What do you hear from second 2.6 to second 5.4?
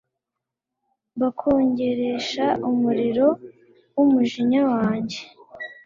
umuriro wumujinya wanjye